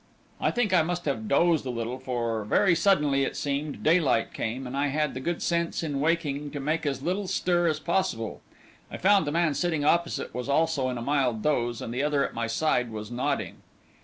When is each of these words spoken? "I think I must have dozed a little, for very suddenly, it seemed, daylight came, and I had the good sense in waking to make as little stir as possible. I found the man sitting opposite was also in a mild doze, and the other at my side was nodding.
"I 0.39 0.49
think 0.49 0.73
I 0.73 0.81
must 0.81 1.05
have 1.05 1.27
dozed 1.27 1.63
a 1.63 1.69
little, 1.69 1.99
for 1.99 2.43
very 2.43 2.73
suddenly, 2.73 3.23
it 3.23 3.35
seemed, 3.37 3.83
daylight 3.83 4.33
came, 4.33 4.65
and 4.65 4.75
I 4.75 4.87
had 4.87 5.13
the 5.13 5.19
good 5.19 5.43
sense 5.43 5.83
in 5.83 5.99
waking 5.99 6.49
to 6.53 6.59
make 6.59 6.87
as 6.87 7.03
little 7.03 7.27
stir 7.27 7.67
as 7.67 7.79
possible. 7.79 8.41
I 8.89 8.97
found 8.97 9.27
the 9.27 9.31
man 9.31 9.53
sitting 9.53 9.85
opposite 9.85 10.33
was 10.33 10.49
also 10.49 10.89
in 10.89 10.97
a 10.97 11.03
mild 11.03 11.43
doze, 11.43 11.83
and 11.83 11.93
the 11.93 12.01
other 12.01 12.25
at 12.25 12.33
my 12.33 12.47
side 12.47 12.89
was 12.89 13.11
nodding. 13.11 13.57